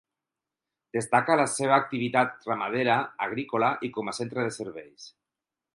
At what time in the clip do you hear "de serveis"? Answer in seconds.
4.49-5.11